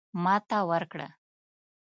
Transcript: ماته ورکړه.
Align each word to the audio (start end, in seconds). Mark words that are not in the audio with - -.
ماته 0.23 0.57
ورکړه. 0.69 1.07